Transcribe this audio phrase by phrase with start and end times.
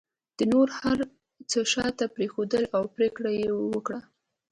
[0.37, 0.97] ده نور هر
[1.49, 3.99] څه شاته پرېښودل او پرېکړه یې وکړه